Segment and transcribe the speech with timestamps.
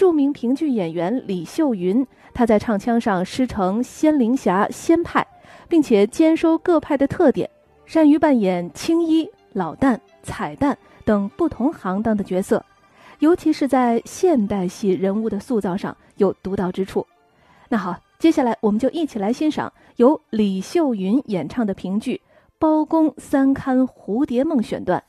[0.00, 5.26] 著名评剧演员李秀云，她在唱腔上师承仙灵侠仙派，
[5.68, 7.50] 并且兼收各派的特点，
[7.84, 10.74] 善于扮演青衣、老旦、彩旦
[11.04, 12.64] 等不同行当的角色。
[13.18, 17.06] 尤其是在现代戏人物的塑造上有独到之处。
[17.68, 22.14] 那好，接下来我们就一起来欣赏由李秀云演唱的评剧
[22.58, 25.04] 《包公三勘蝴蝶梦》选段。